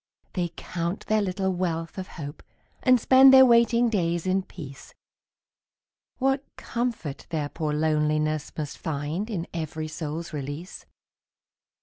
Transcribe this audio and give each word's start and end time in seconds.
They 0.33 0.49
count 0.57 1.05
their 1.05 1.21
little 1.21 1.53
wealth 1.53 1.99
of 1.99 2.07
hope 2.17 2.41
And 2.81 2.99
spend 2.99 3.31
their 3.31 3.45
waiting 3.45 3.87
days 3.87 4.25
in 4.25 4.41
peace, 4.41 4.95
What 6.17 6.43
comfort 6.57 7.27
their 7.29 7.49
poor 7.49 7.71
loneliness 7.71 8.51
Must 8.57 8.79
find 8.79 9.29
in 9.29 9.45
every 9.53 9.87
soul's 9.87 10.33
release! 10.33 10.87